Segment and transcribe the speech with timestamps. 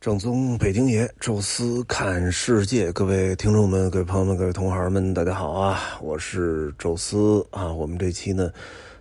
[0.00, 5.78] 正宗北京爷，宙斯看世界，各位听众们、各位朋友们、各位同行们，大家好啊！
[6.00, 7.70] 我是宙斯啊。
[7.70, 8.50] 我们这期呢，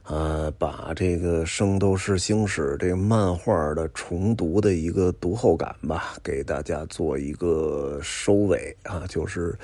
[0.04, 9.58] 呃，把这个《圣斗士星矢》这个漫画的重读的一个读后感吧，给大家做一个收尾啊，就是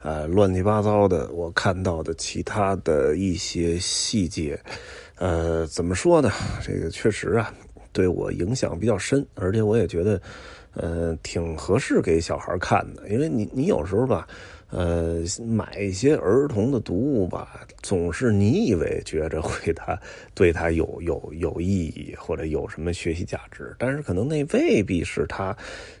[0.00, 4.60] 呃，乱七八糟的我看到的其他的一些细节，
[5.16, 6.30] 呃，怎么说呢？
[6.62, 7.50] 这个确实啊，
[7.94, 10.20] 对我影响比较深，而且我也觉得。
[10.76, 14.26] 呃，挺合适给小孩看的，因为你你有时候吧，
[14.74, 19.96] 呃，买一些儿童的读物吧，总是你以为觉着会他
[20.34, 25.56] 对他有有有意义或者有什么学习价值，但是可能那未必是他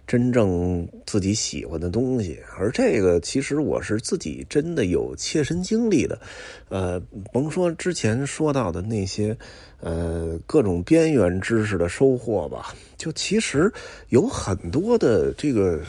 [0.08, 2.40] 真正自己喜欢的东西。
[2.58, 6.18] 而这个其实我是自己真的有切身经历的，
[6.68, 7.00] 呃，
[7.32, 9.36] 甭说之前说到的那些。
[9.80, 13.70] 呃，各种边缘知识的收获吧，就其实
[14.08, 15.80] 有很多的这个。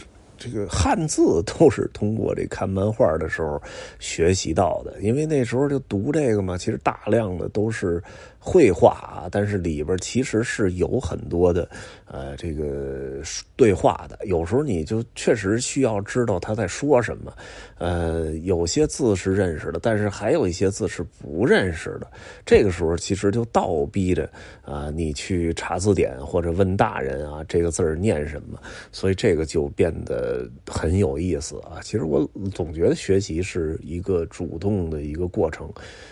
[0.45, 3.59] 这个汉字都是通过这看漫画的时候
[3.97, 8.03] 学习到的，因为那时候就读这个嘛，其实大量的都是
[8.45, 11.67] 绘画啊，但是里边其实是有很多的
[12.05, 13.21] 呃这个
[13.55, 17.33] 对话的，有时候你就确实需要知道他在说什么，
[17.79, 22.07] 呃，有些字是认识的，但是还有一些字是不认识的，
[22.45, 24.29] 这个时候其实就倒逼着
[24.63, 28.59] 啊你去查字典或者问大人啊这个字念什么，
[28.91, 30.47] 所以这个就变得。
[30.67, 31.79] 很有意思啊！
[31.81, 35.71] 其实我总觉得学习是一个主动的一个过程。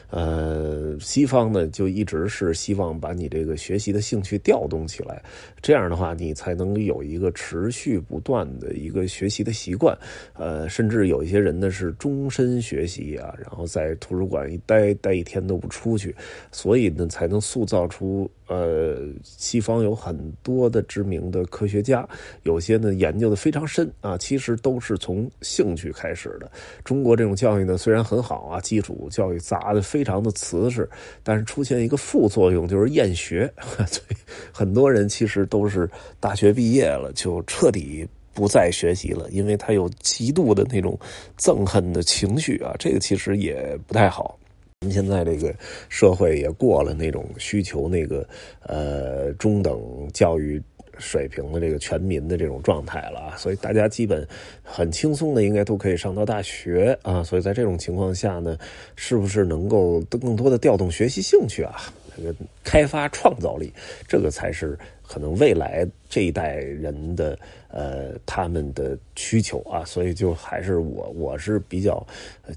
[0.10, 5.22] 呃，西方呢就一直而是希望把你这个学习的兴趣调动起来，
[5.62, 9.98] 这样的话你才能有一个持续不断的一个学习的习惯。
[10.34, 16.16] 呃，甚至有一些人呢是终身学习啊，然后在图书馆一待待一天都不出去，
[16.50, 22.08] 所以呢才能塑造出呃西方有很多的知名的科学家，
[22.44, 23.92] 有些呢研究的非常深。
[24.00, 26.50] 啊，其实都是从兴趣开始的。
[26.86, 30.90] 中国这种教育呢，虽然很好啊，基础教育砸的非常的瓷实，
[31.22, 33.52] 但是出现一个副作用 就是厌学，
[33.90, 34.16] 所以
[34.52, 40.96] 很多人其实都是大学毕业了就彻底不再学习了，因为他有极度的那种
[41.40, 44.38] 憎恨的情绪啊，这个其实也不太好。
[44.82, 45.52] 咱们现在这个
[45.90, 48.24] 社会也过了那种需求那个
[48.62, 49.82] 呃中等
[50.14, 50.62] 教育。
[51.00, 54.26] 水平的这个全民的这种状态了啊，所以大家基本
[54.62, 57.24] 很轻松的，应该都可以上到大学啊。
[57.24, 58.56] 所以在这种情况下呢，
[58.96, 61.92] 是不是能够更多的调动学习兴趣啊？
[62.16, 63.74] 这个开发创造力，
[64.08, 67.36] 这个才是可能未来这一代人的。
[67.76, 72.06] 呃，他们的需求啊，所以就还是我，我是比较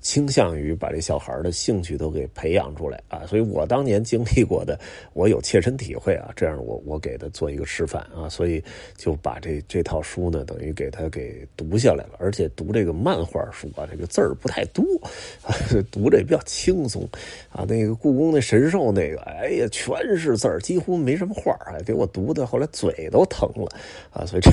[0.02, 3.24] 倾向于把这小孩的兴趣都给培养出来啊。
[3.24, 4.78] 所以我当年经历过的，
[5.14, 6.30] 我有切身体会啊。
[6.36, 8.62] 这样我我给他做一个示范啊，所以
[8.94, 12.16] 就把这这套书呢，等于给他给读下来了。
[12.18, 14.84] 而且读这个漫画书啊，这个字儿不太多，
[15.90, 17.08] 读着也比较轻松
[17.48, 17.64] 啊。
[17.66, 21.56] 那个故宫那神兽那个，哎呀，全是字儿，几乎没什么画，
[21.86, 23.68] 给我读的后来嘴都疼了
[24.10, 24.26] 啊。
[24.26, 24.50] 所以这。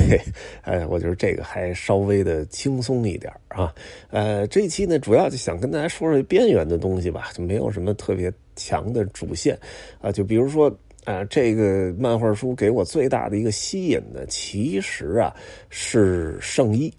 [0.62, 3.74] 哎，我觉得这个还稍微的轻松一点啊。
[4.12, 9.58] 呃，这一期呢，主要就想跟大家说说边缘的东西吧，就没有什么特别强的主线
[10.02, 10.12] 啊。
[10.12, 10.74] 就比如说，
[11.04, 15.36] 啊，这个漫画书给我最大的一个吸引呢，其实啊
[15.70, 16.94] 是圣衣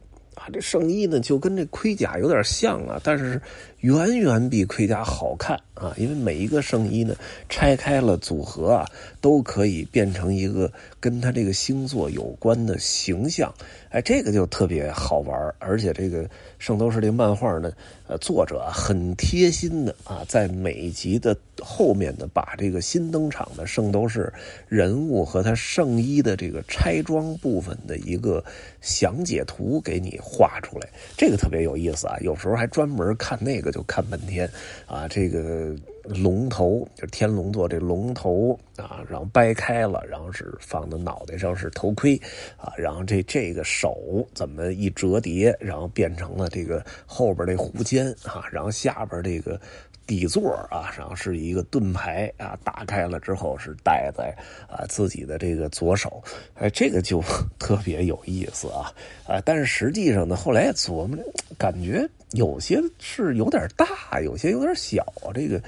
[0.53, 3.41] 这圣衣呢，就跟这盔甲有点像啊，但是。
[3.85, 5.93] 远远比盔甲好看啊！
[5.99, 7.15] 因为每一个圣衣呢，
[7.51, 8.89] 拆开了组合啊，
[9.21, 13.53] 都可以变成一个跟他这个星座有关的形象。
[13.91, 16.25] 哎，这个就特别好玩而且这个
[16.59, 17.71] 《圣斗士》这漫画呢，
[18.07, 24.33] 呃，作者很贴心的啊，在每一集的后面呢，把这个新登场的圣斗士
[24.67, 28.43] 人物和他圣衣的这个拆装部分的一个
[28.85, 32.17] 详解图给你画出来，这个特别有意思啊！
[32.21, 33.75] 有时候还专门看那个。
[33.75, 34.49] 就看半天，
[34.87, 35.75] 啊，这个
[36.05, 42.17] 龙头就天龙座这龙头啊，然后掰开了，然后是放到脑袋上是头盔
[42.57, 49.61] 啊，然后这这个手怎么一折叠，然后变成了这个后边这护肩啊，然后下边这个。
[50.07, 54.35] 底座啊，然后是一个盾牌啊，打开了之后是戴在
[54.69, 56.23] 啊自己的这个左手，
[56.55, 57.23] 哎，这个就
[57.59, 58.93] 特别有意思啊
[59.27, 59.41] 啊！
[59.45, 61.19] 但是实际上呢，后来琢磨，
[61.59, 65.05] 感觉有些是有点大，有些有点小，
[65.35, 65.61] 这个。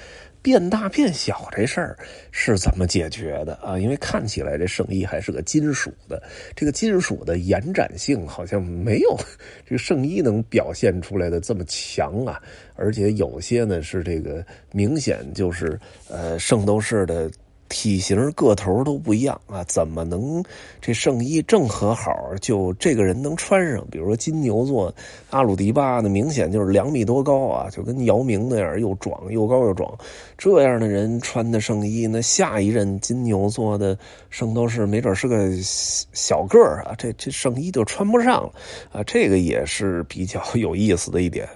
[0.46, 1.98] 变大变小这事儿
[2.30, 3.76] 是怎么解决的啊？
[3.76, 6.22] 因为看起来这圣衣还是个金属的，
[6.54, 9.18] 这个金属的延展性好像没有
[9.66, 12.40] 这个圣衣能表现出来的这么强啊！
[12.76, 15.76] 而且有些呢是这个明显就是
[16.08, 17.28] 呃圣斗士的
[17.68, 20.42] 体型个头都不一样啊，怎么能
[20.80, 23.86] 这圣衣正合好就这个人能穿上？
[23.90, 24.94] 比如说金牛座
[25.30, 29.92] 阿鲁迪巴，呢明显就是两米多高啊，就跟姚明那样又壮又高又壮，
[30.38, 33.98] 这样的人穿的圣衣，那下一任金牛座的
[34.30, 38.52] 圣斗士没准是个小个儿啊，这这圣衣就穿不上了
[38.92, 41.48] 啊，这个也是比较有意思的一点。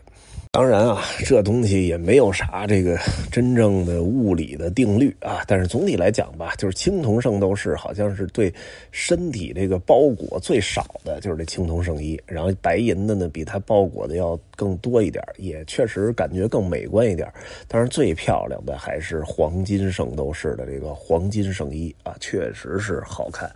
[0.52, 2.98] 当然啊，这东西也没有啥这个
[3.30, 5.44] 真正的物理的定律啊。
[5.46, 8.52] 但是总体来讲吧，就是青铜圣斗士好像是对
[8.90, 12.20] 身体这个包裹最少的，就是这青铜圣衣。
[12.26, 17.32] 然后白银的呢，比它包裹的要更多一点，也确实感觉更美观一点。
[17.68, 23.48] 但是最漂亮的还是黄金圣斗士的这个黄金圣衣啊，确实是好看。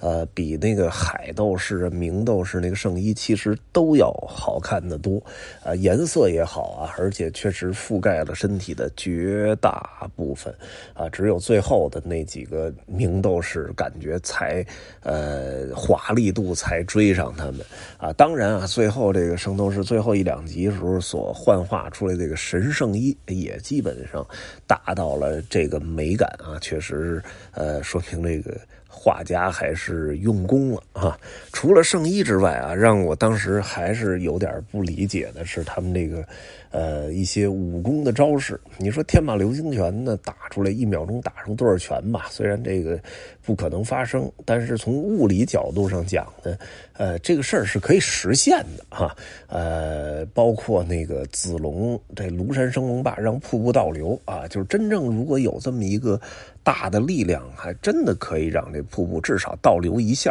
[0.00, 5.22] 呃，比那个海斗士、明斗士那个圣衣其实都要好看的多，
[5.62, 10.54] 啊，颜色也也好啊，而且确实覆盖了身体的绝大部分，
[10.94, 14.64] 啊，只有最后的那几个明斗士感觉才，
[15.02, 17.60] 呃，华丽度才追上他们，
[17.98, 24.26] 啊，当然啊，最后这个圣斗士最后一两集时候所幻化出来这个神圣衣也基本上
[24.66, 27.22] 达到了这个美感啊，确实，
[27.52, 28.58] 呃，说明这个。
[29.02, 31.18] 画家还是用功了啊！
[31.54, 36.22] 除了圣衣之外啊，让我当时还是有点不理解的是他们这个，
[36.70, 38.60] 呃，一些武功的招式。
[38.78, 42.26] 你说天马流星拳呢，打出来一秒钟打出多少拳吧？
[42.30, 42.98] 虽然这个
[43.42, 46.56] 不可能发生，但是从物理角度上讲呢，
[46.94, 49.16] 呃，这个事儿是可以实现的哈。
[49.48, 56.20] 呃，包括那个子龙这庐山升龙霸让瀑布倒流啊，就是真正如果有这么一个。
[56.62, 60.30] 大的力量还真的可以让这瀑布至少倒流一下，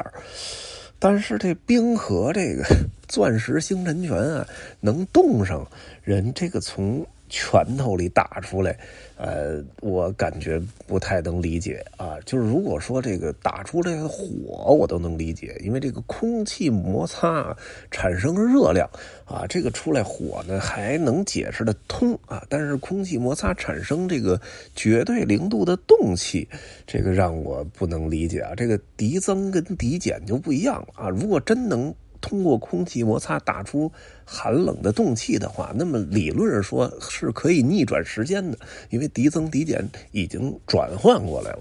[0.99, 2.63] 但是这冰河这个
[3.07, 4.45] 钻石星辰泉啊，
[4.81, 5.65] 能冻上
[6.03, 7.07] 人，这个从。
[7.29, 8.77] 拳头里打出来，
[9.17, 12.17] 呃，我感觉不太能理解啊。
[12.25, 17.55] 就是如果说这个打出来的火，我都能理解，因为这个空气摩擦
[17.91, 18.89] 产生热量
[19.25, 22.43] 啊，这个出来火呢还能解释的通啊。
[22.49, 24.41] 但是空气摩擦产生这个
[24.75, 26.47] 绝对零度的动气，
[26.87, 28.53] 这个让我不能理解啊。
[28.55, 31.09] 这个敌增跟敌减就不一样了啊。
[31.09, 31.93] 如果真能。
[32.21, 33.91] 通过空气摩擦打出
[34.25, 38.57] 寒冷的冻气的话，那么理论上说是可以逆转时间的，
[38.89, 41.59] 因为敌增敌减已经转换过来了。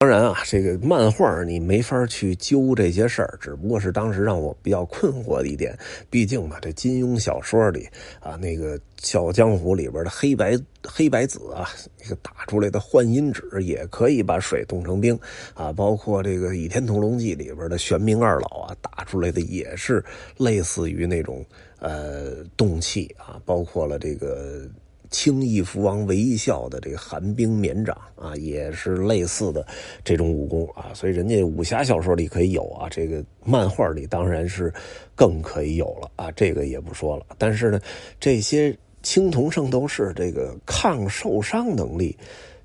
[0.00, 5.76] 当然啊，这个漫画你没法去揪这些事儿，只不过是当时让我比较困惑的一点。
[6.08, 7.88] 毕竟嘛，这金庸小说里
[8.20, 11.68] 啊，那个《笑傲江湖》里边的黑白黑白子啊，
[12.00, 15.18] 那个打出来的幻音纸也可以把水冻成冰
[15.52, 15.72] 啊。
[15.72, 20.04] 包括这个《倚天屠龙记》里边的玄冥二老啊，打出来的也是
[20.36, 21.44] 类似于那种
[21.80, 23.42] 呃动气啊。
[23.44, 24.62] 包括了这个。
[25.10, 29.66] 青翼福王微笑的这个寒冰绵掌啊，也是类似的
[30.04, 34.72] 这种武功啊，所以人家武侠小说里可以有啊，这个漫画里当然是
[35.14, 37.26] 更可以有了啊，这个也不说了。
[37.38, 37.80] 但是呢，
[38.20, 42.16] 这些青铜圣斗士这个抗受伤能力。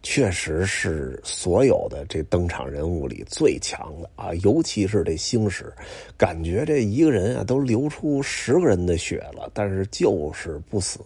[0.03, 5.73] 确实是所有的这登场人物里最强的啊，尤其是这星矢，
[6.17, 10.99] 感觉这一个人啊都流出十个人的血了，但是就是不死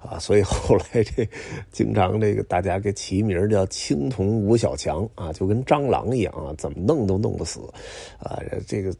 [0.00, 1.26] 啊，所以后来这
[1.70, 7.60] 经常这个大家给起名叫青铜吴小强啊，就跟蟑螂一样啊，怎么弄都弄不死
[8.18, 8.92] 啊，这个。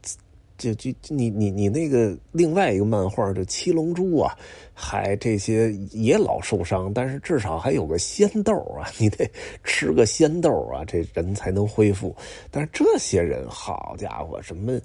[0.60, 4.36] 就就你你你那个另外一个漫画就七龙珠啊，
[4.74, 9.28] 还这些也老受伤，但是至少还有个仙豆啊， 你得
[9.64, 12.14] 吃个仙豆啊，这人才能恢复。
[12.50, 14.78] 但是这些人，好家伙，什么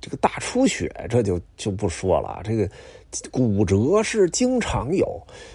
[0.00, 2.40] 这个大出血，这就就不说了。
[2.42, 2.68] 这个
[3.30, 5.06] 骨折是经常有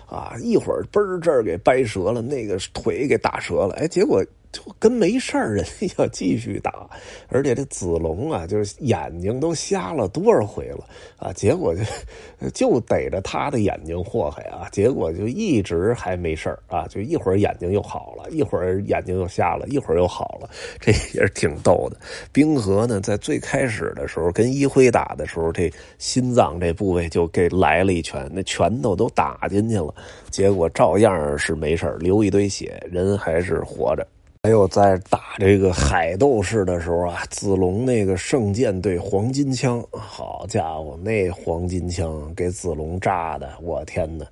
[0.07, 4.23] 啊，一会儿嘣这儿给掰折了，那个腿给打折了，哎，结果。
[4.51, 5.65] 就跟没事儿人
[5.97, 6.89] 要继续打，
[7.29, 10.85] 而且这子龙啊，就是眼睛都瞎了多少回了
[11.17, 11.31] 啊！
[11.33, 11.81] 结果就
[12.53, 14.67] 就逮着他的眼睛祸害啊！
[14.71, 16.85] 结果就一直还没事儿啊！
[16.87, 20.49] 就一会儿眼睛又好了，一会儿眼睛又瞎了，一会儿又好了，
[20.81, 21.97] 这也是挺逗的。
[22.33, 29.93] 冰河呢，在最开始的时候跟一辉打的时候，这心脏这部位就给来了一拳，那拳头都打进去了，
[30.29, 34.05] 结果照样是没事流一堆血，人还是活着。
[34.43, 44.25] 还有在打这个海斗士的时候啊，子龙那个圣剑对黄金枪，好家伙，那黄金枪给子龙炸的，我天哪！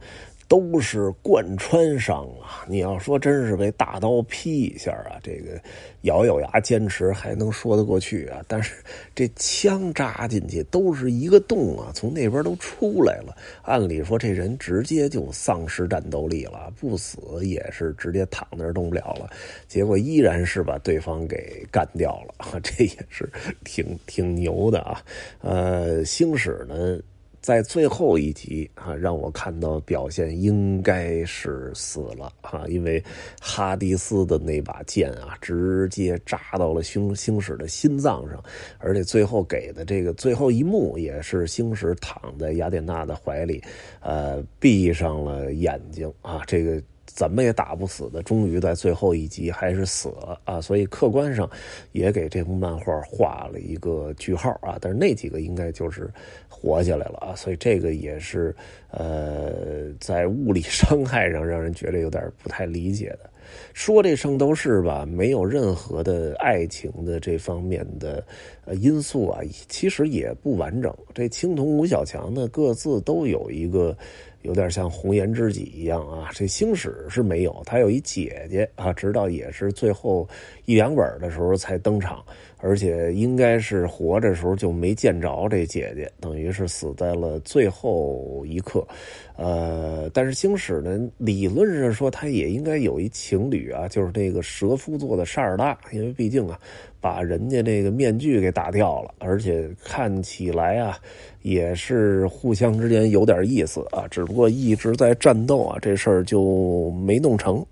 [0.50, 2.66] 都是贯穿伤啊！
[2.68, 5.62] 你要说真是被大刀劈一下啊，这个
[6.02, 8.42] 咬咬牙坚持还能说得过去啊。
[8.48, 8.74] 但是
[9.14, 13.38] 这枪扎进去都是一个洞啊，从那边都出来了。
[13.62, 19.30] 按理说这人直接就丧失战斗力了，不死也是直接躺那儿动不了了。
[19.68, 23.32] 结果依然是把对方给干掉了， 这也是
[23.64, 25.00] 挺挺牛的啊。
[25.42, 27.00] 呃，星矢呢？
[27.42, 33.04] 在最后一集啊，让我看到表现应该是死了啊，因为
[33.40, 38.44] 哈迪斯的那把剑啊，直接扎到了星星矢的心脏上，
[38.78, 43.64] 而且最后给的这个最后一幕也是星矢躺在雅典娜的怀里，
[44.02, 46.82] 呃，闭上了眼睛啊，这个。
[47.14, 50.62] 怎么也打不死的，终于在最后一集还是死了啊！
[50.62, 51.50] 所以客观上
[51.92, 54.78] 也给这幅漫画画了一个句号啊。
[54.80, 56.10] 但是那几个应该就是
[56.48, 58.56] 活下来了啊，所以这个也是
[58.92, 63.30] 呃，在物理伤害上让人觉得有点不太理解的。
[63.74, 68.24] 说这圣斗士吧，没有任何的爱情的这方面的
[68.66, 70.96] 呃因素啊，其实也不完整。
[71.16, 73.98] 这青铜五小强呢，各自都有一个。
[74.42, 80.28] 有点像红颜知己一样啊，这星矢是没有，他有一姐姐啊，直到也是最后
[80.66, 82.24] 一两本的时候才登场，
[82.60, 88.88] 而且应该是活着时候就没见着这姐姐，等于是死在了最后一刻。
[89.36, 96.60] 呃，但是星矢呢，理论上说他也应该有一情侣啊，就是那个蛇夫座的沙尔达，因为毕竟啊，
[97.02, 100.98] 把人家这个面具给打掉了，而且看起来啊，
[101.42, 107.66] 也是互相之间有点意思啊，只不过一直在战斗啊，这事儿就没弄成。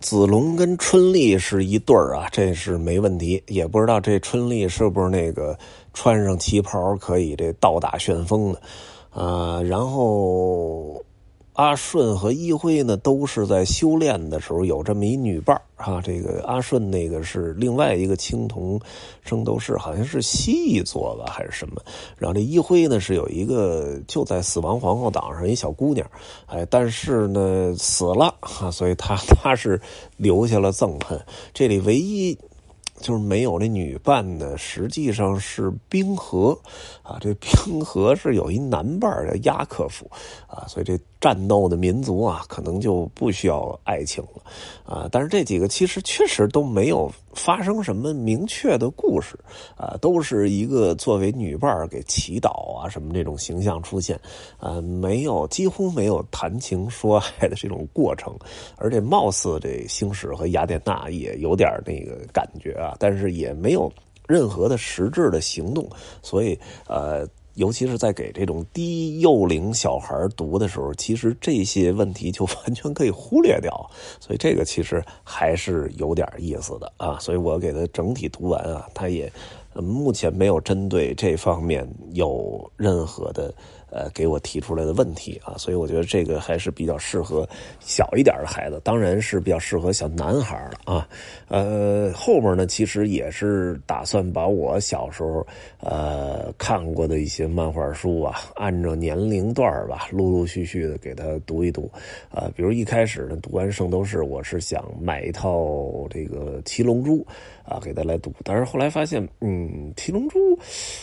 [0.00, 5.58] 子龙跟春丽是一对儿啊，这是没问题，也不知道这春丽是不是那个
[5.92, 8.60] 穿上旗袍可以这倒打旋风的，
[9.10, 11.02] 啊，然后。
[11.58, 16.00] 阿顺和一辉呢，都是在修炼的时候有这么一女伴啊。
[16.00, 18.80] 这个阿顺那个是另外一个青铜
[19.24, 21.82] 圣斗士，好像是蜥蜴做的，还是什么？
[22.16, 26.08] 然后这一辉呢，是有一个就在死亡皇后岛上一小姑娘，
[26.46, 29.80] 哎，但是呢死了啊，所以他他是
[30.16, 31.20] 留下了憎恨。
[31.52, 32.38] 这里唯一。
[33.00, 36.58] 就是没有这女伴的，实际上是冰河，
[37.04, 40.10] 啊，这冰河是有一男伴叫亚克夫，
[40.48, 44.42] 啊，所以这战斗的民族啊，可能就不需要爱情了，
[44.84, 49.36] 啊，但是这几个其实确实都没有发生什么明确的故事，
[49.76, 54.18] 啊，都是一个作为女伴给祈祷啊什么这种形象出现，
[54.58, 58.32] 啊，没有几乎没有谈情说爱的这种过程，
[58.76, 62.94] 而且貌似这星矢和雅典娜也有点那个感觉啊。
[63.00, 63.92] 但是也没有
[64.26, 65.88] 任何的实质的行动，
[66.22, 67.26] 所以呃，
[67.58, 73.90] 尤其是在给这种低幼龄小孩读的时候，其实这些问题就 完全可以忽略掉。
[74.20, 77.18] 所以这个其实还是有点意思的啊。
[77.18, 79.30] 所以我给他整体读完啊，他也
[79.74, 83.52] 目前没有针对这方面有任何的。
[83.90, 87.48] 呃，给我提出来的问题啊，所以我觉得这个还是比较适合
[87.80, 91.08] 小一点的孩子，当然是比较适合小男孩了啊。
[91.48, 95.46] 呃，后边呢，其实也是打算把我小时候
[95.80, 101.90] 呃看过的一些漫画书啊，按照年龄段吧，陆陆续续的给他读一读
[102.30, 102.50] 啊。
[102.54, 107.18] 比如一开始呢，读完《圣斗士》，我是想买一套这个《七龙珠》
[107.64, 110.38] 啊，给他来读，但是后来发现，嗯，《七龙珠》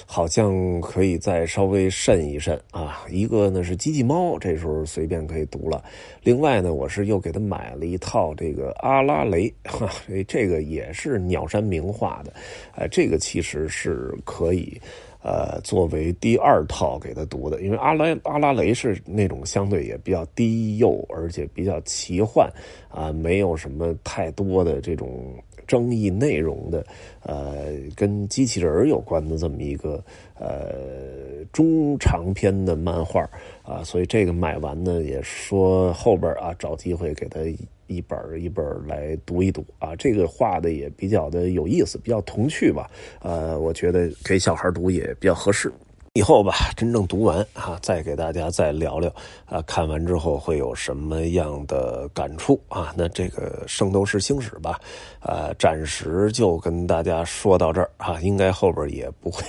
[0.05, 2.59] 好像可以再稍微慎一慎。
[2.75, 5.81] 啊，一个呢是机器猫，这时候随便可以读了。
[6.21, 9.89] 另外呢，我是又给他买了一套这个阿拉蕾，哈，
[10.27, 12.33] 这个也是鸟山明画的，
[12.73, 14.77] 哎，这个其实是可以，
[15.23, 17.61] 呃，作为第二套给他读的。
[17.61, 22.51] 因为阿拉阿拉蕾是那种相对也比较低幼，而且比较奇幻，
[22.89, 25.33] 啊，没有什么太多的这种。
[25.67, 26.85] 争议内容的，
[27.23, 30.03] 呃，跟机器人有关的这么一个
[30.39, 33.21] 呃中长篇的漫画
[33.63, 37.39] 啊，所以这个买完呢，也说后边啊找机会给他
[37.87, 42.89] 一本一本来读一读啊，这个画的也比较的有意思，比较童趣吧，
[43.21, 45.71] 呃，我觉得给小孩读也比较合适。
[46.17, 49.13] 以后吧， 真正读完啊，再给大家再聊聊
[49.45, 52.93] 啊，看完之后会有什么样的感触啊？
[52.95, 54.79] 那这个《圣斗士星矢》吧，
[55.19, 59.43] 呃，暂时就跟大家说到这儿啊，应该后边也不会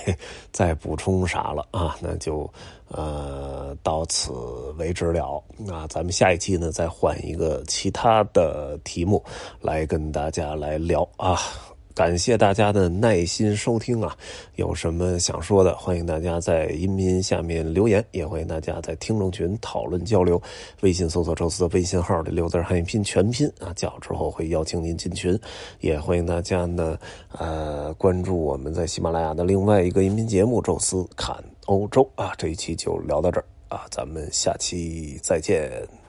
[0.51, 2.51] 再补充啥了啊， 那就
[2.89, 4.33] 呃到此
[4.77, 5.41] 为止了。
[5.57, 9.23] 那咱们下一期呢，再换一个其他的题目
[9.61, 11.39] 来跟大家来聊啊。
[11.97, 14.15] 感谢大家的耐心收听啊！
[14.55, 20.39] 有什么想说的，欢迎大家在音频下面留言，也欢迎大家在听众群讨论交流。
[20.81, 25.35] 微信搜索宙斯的微信号的六字汉语拼全拼啊，加之后会邀请您进群。
[25.79, 26.99] 也欢迎大家呢，
[27.35, 32.31] 呃，关注我们在喜马拉雅的另外一个音频节目《宙斯侃欧洲》啊。
[32.37, 36.06] 这一期就聊到这儿啊，咱们下期再见。